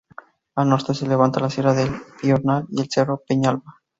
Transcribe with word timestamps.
Al 0.55 0.67
norte 0.67 0.95
se 0.95 1.07
levanta 1.07 1.39
la 1.41 1.51
Sierra 1.51 1.75
del 1.75 1.93
Piornal 2.19 2.65
y 2.71 2.81
el 2.81 2.87
Cerro 2.89 3.21
Peñalba. 3.27 3.83